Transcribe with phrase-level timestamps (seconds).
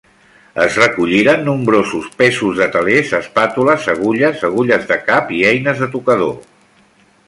[0.61, 6.39] Es recolliren nombrosos pesos de telers, espàtules, agulles, agulles de cap i eines de tocador.